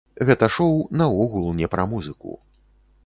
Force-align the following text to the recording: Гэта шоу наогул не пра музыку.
Гэта 0.27 0.45
шоу 0.55 0.79
наогул 1.01 1.45
не 1.59 1.67
пра 1.75 1.83
музыку. 1.93 2.33